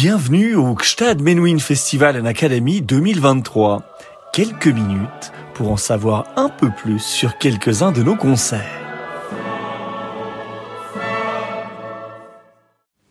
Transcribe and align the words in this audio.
Bienvenue 0.00 0.54
au 0.54 0.76
Gstad 0.76 1.20
Menuhin 1.20 1.58
Festival 1.58 2.20
and 2.20 2.24
Academy 2.24 2.82
2023. 2.82 3.82
Quelques 4.32 4.68
minutes 4.68 5.32
pour 5.54 5.72
en 5.72 5.76
savoir 5.76 6.28
un 6.36 6.48
peu 6.48 6.70
plus 6.70 7.00
sur 7.00 7.36
quelques-uns 7.36 7.90
de 7.90 8.04
nos 8.04 8.14
concerts. 8.14 8.62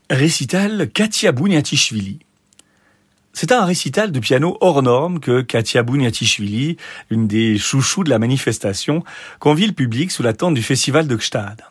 Récital 0.09 0.89
Katia 0.89 1.33
Bouniatishvili. 1.33 2.19
C'est 3.33 3.51
un 3.51 3.65
récital 3.65 4.13
de 4.13 4.19
piano 4.21 4.57
hors 4.61 4.81
norme 4.81 5.19
que 5.19 5.41
Katia 5.41 5.83
Bouniatishvili, 5.83 6.77
l'une 7.09 7.27
des 7.27 7.57
chouchous 7.57 8.05
de 8.05 8.09
la 8.09 8.17
manifestation, 8.17 9.03
convie 9.39 9.67
le 9.67 9.73
public 9.73 10.09
sous 10.09 10.23
la 10.23 10.31
tente 10.31 10.53
du 10.53 10.63
festival 10.63 11.05
de 11.05 11.17
Gstad. 11.17 11.63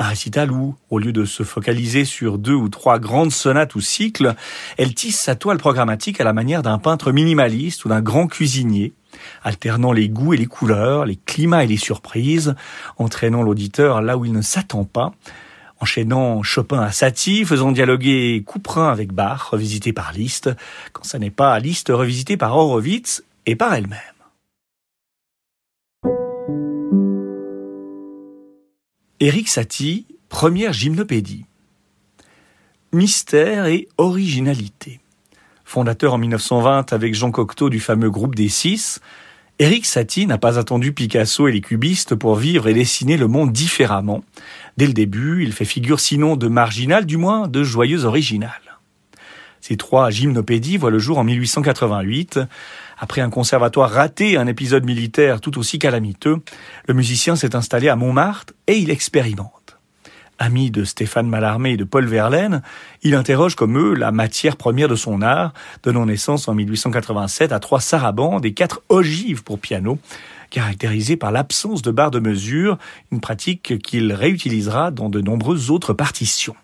Un 0.00 0.08
récital 0.08 0.50
où, 0.50 0.76
au 0.88 0.98
lieu 0.98 1.12
de 1.12 1.26
se 1.26 1.42
focaliser 1.42 2.06
sur 2.06 2.38
deux 2.38 2.54
ou 2.54 2.70
trois 2.70 2.98
grandes 2.98 3.32
sonates 3.32 3.74
ou 3.74 3.82
cycles, 3.82 4.34
elle 4.78 4.94
tisse 4.94 5.20
sa 5.20 5.34
toile 5.34 5.58
programmatique 5.58 6.22
à 6.22 6.24
la 6.24 6.32
manière 6.32 6.62
d'un 6.62 6.78
peintre 6.78 7.12
minimaliste 7.12 7.84
ou 7.84 7.90
d'un 7.90 8.00
grand 8.00 8.26
cuisinier, 8.26 8.94
alternant 9.42 9.92
les 9.92 10.08
goûts 10.08 10.32
et 10.32 10.38
les 10.38 10.46
couleurs, 10.46 11.04
les 11.04 11.16
climats 11.16 11.64
et 11.64 11.66
les 11.66 11.76
surprises, 11.76 12.54
entraînant 12.96 13.42
l'auditeur 13.42 14.00
là 14.00 14.16
où 14.16 14.24
il 14.24 14.32
ne 14.32 14.40
s'attend 14.40 14.84
pas, 14.84 15.12
enchaînant 15.80 16.42
Chopin 16.42 16.80
à 16.80 16.92
Satie, 16.92 17.44
faisant 17.44 17.70
dialoguer 17.70 18.42
Couperin 18.46 18.90
avec 18.90 19.12
Bach, 19.12 19.50
revisité 19.50 19.92
par 19.92 20.14
Liszt, 20.14 20.48
quand 20.94 21.04
ça 21.04 21.18
n'est 21.18 21.28
pas 21.28 21.58
Liszt 21.58 21.90
revisité 21.90 22.38
par 22.38 22.56
Horowitz 22.56 23.22
et 23.44 23.54
par 23.54 23.74
elle-même. 23.74 23.98
Éric 29.22 29.48
Satie, 29.48 30.06
première 30.30 30.72
gymnopédie. 30.72 31.44
Mystère 32.94 33.66
et 33.66 33.86
originalité. 33.98 35.00
Fondateur 35.62 36.14
en 36.14 36.18
1920 36.18 36.94
avec 36.94 37.14
Jean 37.14 37.30
Cocteau 37.30 37.68
du 37.68 37.80
fameux 37.80 38.10
groupe 38.10 38.34
des 38.34 38.48
Six, 38.48 38.98
Éric 39.58 39.84
Satie 39.84 40.24
n'a 40.24 40.38
pas 40.38 40.58
attendu 40.58 40.94
Picasso 40.94 41.46
et 41.48 41.52
les 41.52 41.60
cubistes 41.60 42.14
pour 42.14 42.36
vivre 42.36 42.66
et 42.66 42.72
dessiner 42.72 43.18
le 43.18 43.28
monde 43.28 43.52
différemment. 43.52 44.24
Dès 44.78 44.86
le 44.86 44.94
début, 44.94 45.44
il 45.44 45.52
fait 45.52 45.66
figure 45.66 46.00
sinon 46.00 46.36
de 46.36 46.48
marginal, 46.48 47.04
du 47.04 47.18
moins 47.18 47.46
de 47.46 47.62
joyeux 47.62 48.06
original. 48.06 48.58
Ces 49.60 49.76
trois 49.76 50.08
gymnopédies 50.08 50.78
voient 50.78 50.90
le 50.90 50.98
jour 50.98 51.18
en 51.18 51.24
1888. 51.24 52.40
Après 53.02 53.22
un 53.22 53.30
conservatoire 53.30 53.90
raté 53.90 54.36
un 54.36 54.46
épisode 54.46 54.84
militaire 54.84 55.40
tout 55.40 55.58
aussi 55.58 55.78
calamiteux, 55.78 56.36
le 56.86 56.94
musicien 56.94 57.34
s'est 57.34 57.56
installé 57.56 57.88
à 57.88 57.96
Montmartre 57.96 58.52
et 58.66 58.76
il 58.76 58.90
expérimente. 58.90 59.78
Ami 60.38 60.70
de 60.70 60.84
Stéphane 60.84 61.28
Mallarmé 61.28 61.72
et 61.72 61.76
de 61.78 61.84
Paul 61.84 62.06
Verlaine, 62.06 62.62
il 63.02 63.14
interroge 63.14 63.54
comme 63.54 63.78
eux 63.78 63.94
la 63.94 64.12
matière 64.12 64.56
première 64.56 64.88
de 64.88 64.96
son 64.96 65.22
art, 65.22 65.54
donnant 65.82 66.06
naissance 66.06 66.46
en 66.46 66.54
1887 66.54 67.52
à 67.52 67.58
trois 67.58 67.80
sarabandes 67.80 68.44
et 68.44 68.52
quatre 68.52 68.82
ogives 68.90 69.44
pour 69.44 69.58
piano, 69.58 69.98
caractérisées 70.50 71.16
par 71.16 71.32
l'absence 71.32 71.80
de 71.80 71.90
barres 71.90 72.10
de 72.10 72.20
mesure, 72.20 72.76
une 73.12 73.20
pratique 73.20 73.78
qu'il 73.82 74.12
réutilisera 74.12 74.90
dans 74.90 75.08
de 75.08 75.22
nombreuses 75.22 75.70
autres 75.70 75.94
partitions. 75.94 76.56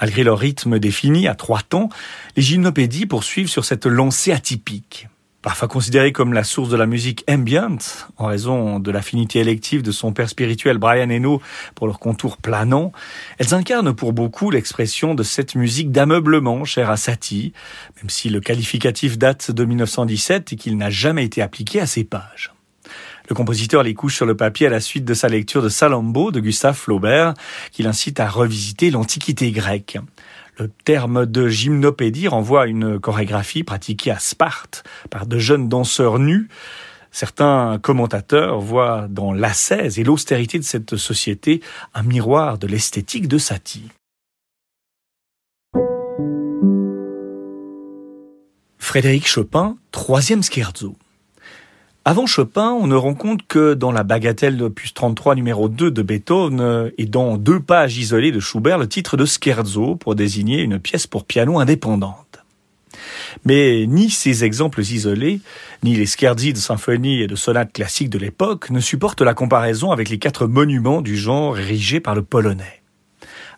Malgré 0.00 0.24
leur 0.24 0.38
rythme 0.38 0.80
défini 0.80 1.28
à 1.28 1.36
trois 1.36 1.62
temps, 1.62 1.90
les 2.36 2.42
gymnopédies 2.42 3.06
poursuivent 3.06 3.48
sur 3.48 3.64
cette 3.64 3.86
lancée 3.86 4.32
atypique. 4.32 5.08
Parfois 5.42 5.66
considérée 5.66 6.12
comme 6.12 6.32
la 6.32 6.44
source 6.44 6.68
de 6.68 6.76
la 6.76 6.86
musique 6.86 7.24
ambient, 7.28 7.78
en 8.16 8.26
raison 8.26 8.78
de 8.78 8.90
l'affinité 8.92 9.40
élective 9.40 9.82
de 9.82 9.90
son 9.90 10.12
père 10.12 10.28
spirituel 10.28 10.78
Brian 10.78 11.10
Eno 11.10 11.42
pour 11.74 11.88
leur 11.88 11.98
contour 11.98 12.36
planant, 12.36 12.92
elles 13.38 13.52
incarnent 13.52 13.92
pour 13.92 14.12
beaucoup 14.12 14.52
l'expression 14.52 15.16
de 15.16 15.24
cette 15.24 15.56
musique 15.56 15.90
d'ameublement 15.90 16.64
chère 16.64 16.90
à 16.90 16.96
Satie, 16.96 17.52
même 17.96 18.08
si 18.08 18.30
le 18.30 18.40
qualificatif 18.40 19.18
date 19.18 19.50
de 19.50 19.64
1917 19.64 20.52
et 20.52 20.56
qu'il 20.56 20.76
n'a 20.76 20.90
jamais 20.90 21.24
été 21.24 21.42
appliqué 21.42 21.80
à 21.80 21.86
ces 21.86 22.04
pages. 22.04 22.52
Le 23.28 23.34
compositeur 23.34 23.82
les 23.82 23.94
couche 23.94 24.14
sur 24.14 24.26
le 24.26 24.36
papier 24.36 24.68
à 24.68 24.70
la 24.70 24.80
suite 24.80 25.04
de 25.04 25.14
sa 25.14 25.28
lecture 25.28 25.62
de 25.62 25.68
Salammbô 25.68 26.30
de 26.30 26.38
Gustave 26.38 26.76
Flaubert, 26.76 27.34
qui 27.72 27.82
l'incite 27.82 28.20
à 28.20 28.28
revisiter 28.28 28.90
l'Antiquité 28.90 29.50
grecque. 29.50 29.98
Le 30.58 30.68
terme 30.68 31.24
de 31.24 31.48
gymnopédie 31.48 32.28
renvoie 32.28 32.62
à 32.62 32.66
une 32.66 33.00
chorégraphie 33.00 33.64
pratiquée 33.64 34.10
à 34.10 34.18
Sparte 34.18 34.84
par 35.10 35.26
de 35.26 35.38
jeunes 35.38 35.68
danseurs 35.68 36.18
nus. 36.18 36.48
Certains 37.10 37.78
commentateurs 37.82 38.60
voient 38.60 39.06
dans 39.08 39.32
l'ascèse 39.32 39.98
et 39.98 40.04
l'austérité 40.04 40.58
de 40.58 40.64
cette 40.64 40.96
société 40.96 41.62
un 41.94 42.02
miroir 42.02 42.58
de 42.58 42.66
l'esthétique 42.66 43.28
de 43.28 43.38
Satie. 43.38 43.88
Frédéric 48.78 49.26
Chopin, 49.26 49.76
troisième 49.90 50.42
scherzo. 50.42 50.96
Avant 52.04 52.26
Chopin, 52.26 52.72
on 52.72 52.88
ne 52.88 52.96
rend 52.96 53.14
compte 53.14 53.46
que 53.46 53.74
dans 53.74 53.92
la 53.92 54.02
bagatelle 54.02 54.60
opus 54.60 54.92
33 54.92 55.36
numéro 55.36 55.68
2 55.68 55.92
de 55.92 56.02
Beethoven 56.02 56.60
euh, 56.60 56.90
et 56.98 57.06
dans 57.06 57.36
deux 57.36 57.60
pages 57.60 57.96
isolées 57.96 58.32
de 58.32 58.40
Schubert 58.40 58.76
le 58.76 58.88
titre 58.88 59.16
de 59.16 59.24
scherzo 59.24 59.94
pour 59.94 60.16
désigner 60.16 60.62
une 60.62 60.80
pièce 60.80 61.06
pour 61.06 61.24
piano 61.24 61.60
indépendante. 61.60 62.40
Mais 63.44 63.86
ni 63.86 64.10
ces 64.10 64.42
exemples 64.42 64.80
isolés, 64.80 65.40
ni 65.84 65.94
les 65.94 66.06
scherzi 66.06 66.52
de 66.52 66.58
symphonie 66.58 67.22
et 67.22 67.28
de 67.28 67.36
sonates 67.36 67.72
classiques 67.72 68.10
de 68.10 68.18
l'époque 68.18 68.70
ne 68.70 68.80
supportent 68.80 69.22
la 69.22 69.34
comparaison 69.34 69.92
avec 69.92 70.08
les 70.08 70.18
quatre 70.18 70.48
monuments 70.48 71.02
du 71.02 71.16
genre 71.16 71.56
érigés 71.56 72.00
par 72.00 72.16
le 72.16 72.22
polonais 72.22 72.81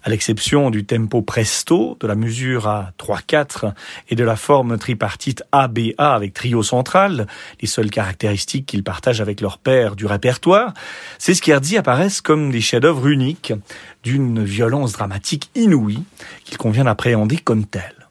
à 0.05 0.11
l'exception 0.11 0.71
du 0.71 0.85
tempo 0.85 1.23
presto, 1.23 1.97
de 1.99 2.07
la 2.07 2.15
mesure 2.15 2.69
à 2.69 2.93
3-4 2.99 3.73
et 4.11 4.15
de 4.15 4.23
la 4.23 4.37
forme 4.37 4.77
tripartite 4.77 5.43
ABA 5.51 5.95
avec 5.99 6.35
trio 6.35 6.63
central, 6.63 7.27
les 7.61 7.67
seules 7.67 7.91
caractéristiques 7.91 8.67
qu'ils 8.67 8.85
partagent 8.85 9.23
avec 9.23 9.41
leur 9.41 9.57
père 9.57 9.97
du 9.97 10.05
répertoire, 10.05 10.75
ces 11.19 11.35
scherzi 11.35 11.79
apparaissent 11.79 12.21
comme 12.21 12.51
des 12.51 12.61
chefs-d'œuvre 12.61 13.09
uniques, 13.09 13.55
d'une 14.03 14.45
violence 14.45 14.93
dramatique 14.93 15.51
inouïe 15.55 16.03
qu'il 16.45 16.59
convient 16.59 16.85
d'appréhender 16.85 17.39
comme 17.39 17.65
telle. 17.65 18.09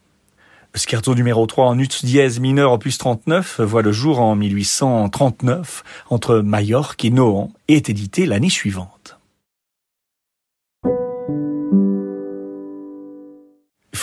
Le 0.74 0.80
scherzo 0.80 1.14
numéro 1.14 1.46
3 1.46 1.66
en 1.66 1.78
ut 1.78 1.88
dièse 2.02 2.40
mineur 2.40 2.72
opus 2.72 2.98
39 2.98 3.60
voit 3.60 3.82
le 3.82 3.92
jour 3.92 4.20
en 4.20 4.34
1839 4.34 5.84
entre 6.10 6.38
Majorque 6.38 7.04
et 7.04 7.10
Nohant 7.10 7.52
et 7.68 7.76
est 7.76 7.88
édité 7.88 8.26
l'année 8.26 8.50
suivante. 8.50 9.13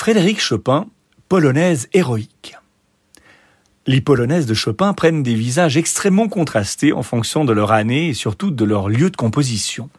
Frédéric 0.02 0.42
Chopin, 0.42 0.88
polonaise 1.30 1.88
héroïque. 1.94 2.58
Les 3.86 4.02
polonaises 4.02 4.48
de 4.48 4.56
Chopin 4.56 4.94
prennent 4.94 5.22
des 5.22 5.36
visages 5.36 5.78
extrêmement 5.78 6.28
contrastés 6.28 6.92
en 6.92 7.04
fonction 7.04 7.46
de 7.46 7.54
leur 7.54 7.72
année 7.72 8.08
et 8.08 8.14
surtout 8.16 8.50
de 8.50 8.66
leur 8.66 8.90
lieu 8.90 9.12
de 9.12 9.16
composition. 9.16 9.92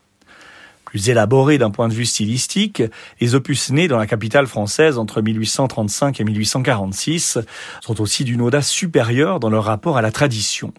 Plus 0.87 1.09
élaborés 1.09 1.57
d'un 1.57 1.71
point 1.71 1.87
de 1.87 1.95
vue 1.95 2.05
stylistique, 2.05 2.83
les 3.21 3.37
opus 3.37 3.71
nés 3.71 3.87
dans 3.87 3.97
la 3.97 4.09
capitale 4.09 4.49
française 4.49 4.99
entre 4.99 5.23
1835 5.23 6.21
et 6.21 6.25
1846 6.25 7.39
sont 7.81 8.01
aussi 8.01 8.25
d'une 8.25 8.43
audace 8.43 8.71
supérieure 8.71 9.39
dans 9.39 9.51
leur 9.51 9.63
rapport 9.63 9.99
à 9.99 10.03
la 10.03 10.11
tradition. 10.11 10.75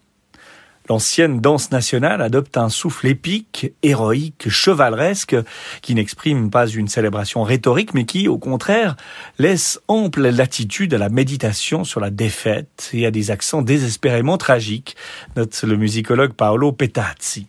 L'ancienne 0.90 1.40
danse 1.40 1.72
nationale 1.72 2.22
adopte 2.22 2.58
un 2.58 2.68
souffle 2.68 3.08
épique, 3.08 3.72
héroïque, 3.84 4.50
chevaleresque, 4.50 5.36
qui 5.82 5.96
n'exprime 5.96 6.50
pas 6.50 6.68
une 6.68 6.90
célébration 6.90 7.44
rhétorique, 7.44 7.94
mais 7.94 8.06
qui, 8.06 8.28
au 8.28 8.38
contraire, 8.38 8.98
laisse 9.40 9.80
ample 9.88 10.28
latitude 10.28 10.94
à 10.94 10.98
la 10.98 11.10
méditation 11.10 11.86
sur 11.86 12.02
la 12.02 12.10
défaite 12.10 12.90
et 12.94 13.06
à 13.06 13.12
des 13.12 13.32
accents 13.32 13.62
désespérément 13.62 14.38
tragiques, 14.38 14.98
note 15.38 15.64
le 15.64 15.78
musicologue 15.78 16.34
Paolo 16.34 16.74
Petazzi. 16.74 17.48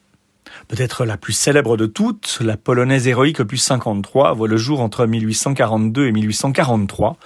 Peut-être 0.69 1.05
la 1.05 1.17
plus 1.17 1.33
célèbre 1.33 1.77
de 1.77 1.87
toutes, 1.87 2.39
la 2.41 2.57
polonaise 2.57 3.09
héroïque 3.09 3.41
opus 3.41 3.63
53 3.63 4.33
voit 4.35 4.49
le 4.49 4.57
jour 4.57 4.81
entre 4.81 5.07
1842 5.07 6.07
et 6.07 6.13
1843. 6.13 7.17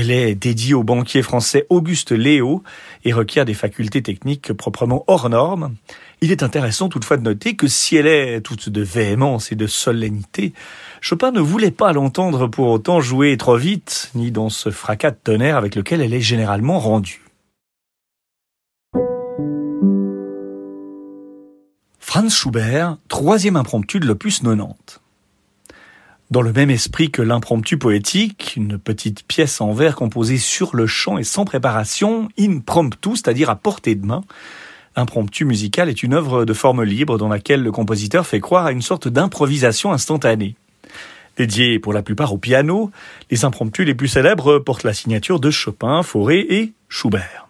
Elle 0.00 0.12
est 0.12 0.36
dédiée 0.36 0.74
au 0.74 0.84
banquier 0.84 1.22
français 1.22 1.66
Auguste 1.70 2.12
Léo 2.12 2.62
et 3.04 3.12
requiert 3.12 3.44
des 3.44 3.52
facultés 3.52 4.00
techniques 4.00 4.52
proprement 4.52 5.02
hors 5.08 5.28
normes. 5.28 5.74
Il 6.20 6.30
est 6.30 6.44
intéressant 6.44 6.88
toutefois 6.88 7.16
de 7.16 7.22
noter 7.22 7.56
que 7.56 7.66
si 7.66 7.96
elle 7.96 8.06
est 8.06 8.40
toute 8.40 8.68
de 8.68 8.80
véhémence 8.80 9.50
et 9.50 9.56
de 9.56 9.66
solennité, 9.66 10.52
Chopin 11.00 11.32
ne 11.32 11.40
voulait 11.40 11.72
pas 11.72 11.92
l'entendre 11.92 12.46
pour 12.46 12.68
autant 12.68 13.00
jouer 13.00 13.36
trop 13.36 13.56
vite, 13.56 14.12
ni 14.14 14.30
dans 14.30 14.50
ce 14.50 14.70
fracas 14.70 15.10
de 15.10 15.16
tonnerre 15.16 15.56
avec 15.56 15.74
lequel 15.74 16.00
elle 16.00 16.14
est 16.14 16.20
généralement 16.20 16.78
rendue. 16.78 17.24
Franz 21.98 22.32
Schubert, 22.32 22.98
troisième 23.08 23.56
impromptu 23.56 23.98
de 23.98 24.06
l'opus 24.06 24.42
90. 24.42 25.00
Dans 26.30 26.42
le 26.42 26.52
même 26.52 26.70
esprit 26.70 27.10
que 27.10 27.22
l'impromptu 27.22 27.78
poétique, 27.78 28.54
une 28.56 28.78
petite 28.78 29.26
pièce 29.26 29.62
en 29.62 29.72
vers 29.72 29.96
composée 29.96 30.36
sur 30.36 30.76
le 30.76 30.86
champ 30.86 31.16
et 31.16 31.24
sans 31.24 31.46
préparation, 31.46 32.28
impromptu, 32.38 33.16
c'est-à-dire 33.16 33.48
à 33.48 33.56
portée 33.56 33.94
de 33.94 34.04
main, 34.04 34.22
Impromptu 34.98 35.44
musical 35.44 35.88
est 35.88 36.02
une 36.02 36.12
œuvre 36.12 36.44
de 36.44 36.52
forme 36.52 36.82
libre 36.82 37.18
dans 37.18 37.28
laquelle 37.28 37.62
le 37.62 37.70
compositeur 37.70 38.26
fait 38.26 38.40
croire 38.40 38.66
à 38.66 38.72
une 38.72 38.82
sorte 38.82 39.06
d'improvisation 39.06 39.92
instantanée. 39.92 40.56
Dédiés 41.36 41.78
pour 41.78 41.92
la 41.92 42.02
plupart 42.02 42.32
au 42.32 42.38
piano, 42.38 42.90
les 43.30 43.44
impromptus 43.44 43.86
les 43.86 43.94
plus 43.94 44.08
célèbres 44.08 44.58
portent 44.58 44.82
la 44.82 44.94
signature 44.94 45.38
de 45.38 45.52
Chopin, 45.52 46.02
Fauré 46.02 46.40
et 46.50 46.72
Schubert. 46.88 47.46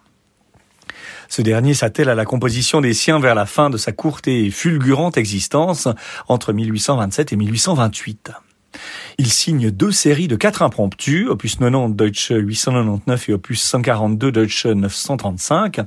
Ce 1.27 1.41
dernier 1.41 1.73
s'attelle 1.73 2.09
à 2.09 2.13
la 2.13 2.25
composition 2.25 2.81
des 2.81 2.93
siens 2.93 3.19
vers 3.19 3.33
la 3.33 3.47
fin 3.47 3.71
de 3.71 3.77
sa 3.77 3.93
courte 3.93 4.27
et 4.27 4.51
fulgurante 4.51 5.17
existence 5.17 5.87
entre 6.27 6.53
1827 6.53 7.33
et 7.33 7.35
1828. 7.35 8.31
Il 9.17 9.31
signe 9.31 9.71
deux 9.71 9.91
séries 9.91 10.27
de 10.27 10.35
quatre 10.35 10.61
impromptus, 10.61 11.27
opus 11.27 11.57
90 11.57 11.95
Deutsche 11.95 12.31
899 12.31 13.29
et 13.29 13.33
opus 13.33 13.61
142 13.61 14.31
Deutsche 14.31 14.65
935, 14.65 15.81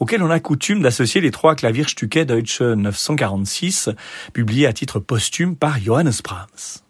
auxquels 0.00 0.22
on 0.22 0.30
a 0.30 0.40
coutume 0.40 0.82
d'associer 0.82 1.20
les 1.20 1.30
trois 1.30 1.54
Klavierstücke 1.54 2.20
Deutsche 2.20 2.62
946, 2.62 3.90
publiés 4.32 4.66
à 4.66 4.72
titre 4.72 4.98
posthume 5.00 5.56
par 5.56 5.78
Johannes 5.80 6.12
Brahms. 6.24 6.82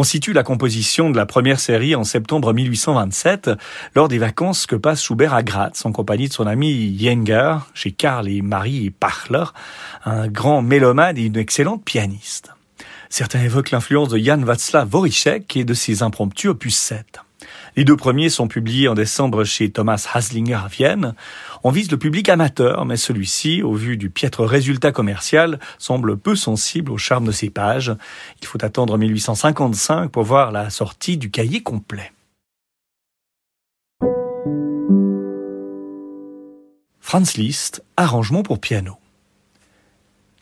On 0.00 0.02
situe 0.02 0.32
la 0.32 0.42
composition 0.42 1.10
de 1.10 1.16
la 1.18 1.26
première 1.26 1.60
série 1.60 1.94
en 1.94 2.04
septembre 2.04 2.54
1827, 2.54 3.50
lors 3.94 4.08
des 4.08 4.16
vacances 4.16 4.64
que 4.64 4.76
passe 4.76 5.02
Schubert 5.02 5.34
à 5.34 5.42
Graz, 5.42 5.82
en 5.84 5.92
compagnie 5.92 6.28
de 6.28 6.32
son 6.32 6.46
ami 6.46 6.98
Jenger, 6.98 7.58
chez 7.74 7.92
Karl 7.92 8.26
et 8.26 8.40
Marie 8.40 8.88
Pachler, 8.90 9.44
un 10.06 10.28
grand 10.28 10.62
mélomane 10.62 11.18
et 11.18 11.26
une 11.26 11.36
excellente 11.36 11.84
pianiste. 11.84 12.50
Certains 13.12 13.42
évoquent 13.42 13.72
l'influence 13.72 14.08
de 14.08 14.18
Jan 14.18 14.38
Václav 14.38 14.88
Voríšek 14.88 15.56
et 15.56 15.64
de 15.64 15.74
ses 15.74 16.04
impromptus 16.04 16.50
opus 16.50 16.76
7. 16.76 17.18
Les 17.76 17.84
deux 17.84 17.96
premiers 17.96 18.28
sont 18.28 18.46
publiés 18.46 18.86
en 18.86 18.94
décembre 18.94 19.42
chez 19.42 19.70
Thomas 19.70 20.06
Haslinger 20.14 20.54
à 20.54 20.68
Vienne. 20.68 21.14
On 21.64 21.72
vise 21.72 21.90
le 21.90 21.98
public 21.98 22.28
amateur, 22.28 22.84
mais 22.86 22.96
celui-ci, 22.96 23.62
au 23.64 23.74
vu 23.74 23.96
du 23.96 24.10
piètre 24.10 24.44
résultat 24.44 24.92
commercial, 24.92 25.58
semble 25.78 26.16
peu 26.18 26.36
sensible 26.36 26.92
au 26.92 26.98
charme 26.98 27.26
de 27.26 27.32
ces 27.32 27.50
pages. 27.50 27.92
Il 28.42 28.46
faut 28.46 28.64
attendre 28.64 28.96
1855 28.96 30.08
pour 30.08 30.22
voir 30.22 30.52
la 30.52 30.70
sortie 30.70 31.16
du 31.16 31.32
cahier 31.32 31.64
complet. 31.64 32.12
Franz 37.00 37.36
Liszt, 37.36 37.82
arrangement 37.96 38.44
pour 38.44 38.60
piano 38.60 38.99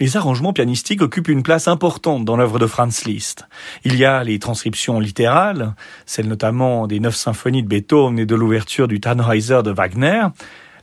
les 0.00 0.16
arrangements 0.16 0.52
pianistiques 0.52 1.02
occupent 1.02 1.28
une 1.28 1.42
place 1.42 1.68
importante 1.68 2.24
dans 2.24 2.36
l'œuvre 2.36 2.58
de 2.58 2.66
Franz 2.66 3.04
Liszt. 3.04 3.46
Il 3.84 3.96
y 3.96 4.04
a 4.04 4.22
les 4.22 4.38
transcriptions 4.38 5.00
littérales, 5.00 5.74
celles 6.06 6.28
notamment 6.28 6.86
des 6.86 7.00
neuf 7.00 7.16
symphonies 7.16 7.62
de 7.62 7.68
Beethoven 7.68 8.18
et 8.18 8.26
de 8.26 8.34
l'ouverture 8.34 8.88
du 8.88 9.00
Tannhäuser 9.00 9.62
de 9.64 9.70
Wagner, 9.70 10.26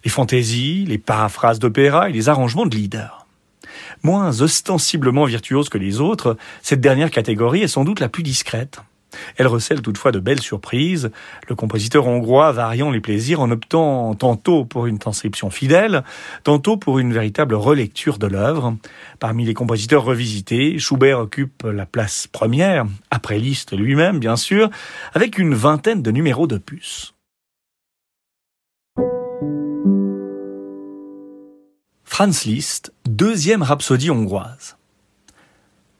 les 0.03 0.11
fantaisies, 0.11 0.85
les 0.85 0.97
paraphrases 0.97 1.59
d'opéra 1.59 2.09
et 2.09 2.13
les 2.13 2.29
arrangements 2.29 2.65
de 2.65 2.75
leader. 2.75 3.25
Moins 4.03 4.41
ostensiblement 4.41 5.25
virtuose 5.25 5.69
que 5.69 5.77
les 5.77 5.99
autres, 5.99 6.37
cette 6.61 6.81
dernière 6.81 7.11
catégorie 7.11 7.63
est 7.63 7.67
sans 7.67 7.83
doute 7.83 7.99
la 7.99 8.09
plus 8.09 8.23
discrète. 8.23 8.79
Elle 9.37 9.47
recèle 9.47 9.81
toutefois 9.81 10.11
de 10.11 10.19
belles 10.19 10.41
surprises, 10.41 11.11
le 11.47 11.55
compositeur 11.55 12.07
hongrois 12.07 12.51
variant 12.51 12.91
les 12.91 13.01
plaisirs 13.01 13.41
en 13.41 13.51
optant 13.51 14.13
tantôt 14.15 14.65
pour 14.65 14.85
une 14.85 14.99
transcription 14.99 15.49
fidèle, 15.49 16.03
tantôt 16.43 16.77
pour 16.77 16.99
une 16.99 17.13
véritable 17.13 17.55
relecture 17.55 18.17
de 18.17 18.27
l'œuvre. 18.27 18.75
Parmi 19.19 19.45
les 19.45 19.53
compositeurs 19.53 20.03
revisités, 20.03 20.77
Schubert 20.79 21.19
occupe 21.19 21.63
la 21.63 21.85
place 21.85 22.27
première, 22.27 22.85
après 23.11 23.39
Liszt 23.39 23.75
lui-même 23.75 24.19
bien 24.19 24.35
sûr, 24.35 24.69
avec 25.13 25.37
une 25.37 25.53
vingtaine 25.53 26.01
de 26.01 26.11
numéros 26.11 26.47
d'opus. 26.47 27.13
Franz 32.03 32.45
Liszt, 32.45 32.93
deuxième 33.05 33.61
rhapsodie 33.61 34.09
hongroise. 34.09 34.77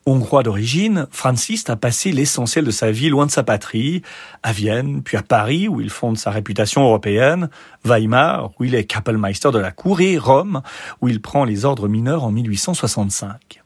Hongrois 0.08 0.44
d'origine, 0.44 1.08
Franz 1.10 1.48
Liszt 1.50 1.72
a 1.72 1.76
passé 1.76 2.12
l'essentiel 2.12 2.64
de 2.64 2.70
sa 2.70 2.92
vie 2.92 3.10
loin 3.10 3.26
de 3.26 3.32
sa 3.32 3.42
patrie, 3.42 4.04
à 4.44 4.52
Vienne, 4.52 5.02
puis 5.02 5.18
à 5.18 5.24
Paris, 5.24 5.68
où 5.68 5.82
il 5.82 5.90
fonde 5.90 6.20
sa 6.20 6.30
réputation 6.30 6.84
européenne, 6.84 7.50
Weimar, 7.84 8.52
où 8.60 8.66
il 8.66 8.76
est 8.76 8.84
Kapellmeister 8.86 9.50
de 9.50 9.58
la 9.58 9.72
cour, 9.72 10.02
et 10.02 10.20
Rome, 10.20 10.62
où 11.02 11.08
il 11.08 11.24
prend 11.24 11.44
les 11.44 11.66
ordres 11.66 11.88
mineurs 11.88 12.24
en 12.24 12.32
1865. 12.32 13.64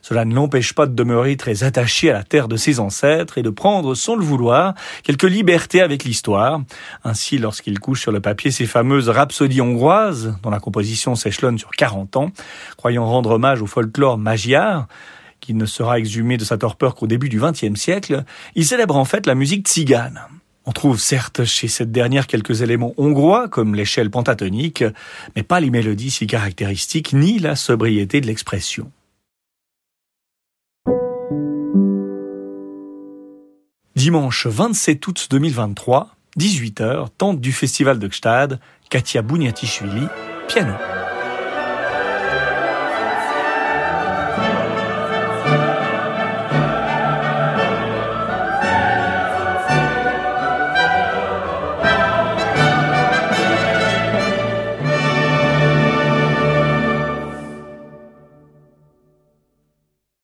Cela 0.00 0.24
ne 0.24 0.34
l'empêche 0.34 0.72
pas 0.72 0.86
de 0.86 0.94
demeurer 0.94 1.36
très 1.36 1.64
attaché 1.64 2.08
à 2.10 2.14
la 2.14 2.22
terre 2.22 2.48
de 2.48 2.56
ses 2.56 2.80
ancêtres 2.80 3.36
et 3.36 3.42
de 3.42 3.50
prendre, 3.50 3.94
sans 3.94 4.16
le 4.16 4.24
vouloir, 4.24 4.72
quelques 5.02 5.24
libertés 5.24 5.82
avec 5.82 6.04
l'histoire. 6.04 6.62
Ainsi, 7.04 7.36
lorsqu'il 7.36 7.78
couche 7.78 8.00
sur 8.00 8.12
le 8.12 8.20
papier 8.20 8.50
ses 8.50 8.66
fameuses 8.66 9.10
rhapsodies 9.10 9.60
hongroises, 9.60 10.34
dont 10.42 10.50
la 10.50 10.60
composition 10.60 11.14
s'échelonne 11.14 11.58
sur 11.58 11.70
40 11.72 12.16
ans, 12.16 12.30
croyant 12.78 13.04
rendre 13.04 13.32
hommage 13.32 13.60
au 13.60 13.66
folklore 13.66 14.16
magyar, 14.16 14.86
qui 15.44 15.52
ne 15.52 15.66
sera 15.66 15.98
exhumé 15.98 16.38
de 16.38 16.44
sa 16.44 16.56
torpeur 16.56 16.94
qu'au 16.94 17.06
début 17.06 17.28
du 17.28 17.38
XXe 17.38 17.78
siècle, 17.78 18.24
il 18.54 18.64
célèbre 18.64 18.96
en 18.96 19.04
fait 19.04 19.26
la 19.26 19.34
musique 19.34 19.68
tzigane. 19.68 20.18
On 20.64 20.72
trouve 20.72 20.98
certes 20.98 21.44
chez 21.44 21.68
cette 21.68 21.92
dernière 21.92 22.26
quelques 22.26 22.62
éléments 22.62 22.94
hongrois, 22.96 23.48
comme 23.48 23.74
l'échelle 23.74 24.10
pentatonique, 24.10 24.84
mais 25.36 25.42
pas 25.42 25.60
les 25.60 25.68
mélodies 25.68 26.10
si 26.10 26.26
caractéristiques, 26.26 27.12
ni 27.12 27.38
la 27.38 27.56
sobriété 27.56 28.22
de 28.22 28.26
l'expression. 28.26 28.90
Dimanche 33.94 34.46
27 34.46 35.06
août 35.06 35.26
2023, 35.30 36.16
18h, 36.38 37.08
tente 37.18 37.40
du 37.40 37.52
festival 37.52 37.98
de 37.98 38.08
Gstad, 38.08 38.58
Katia 38.88 39.20
Bouniatichvili, 39.20 40.06
piano. 40.48 40.72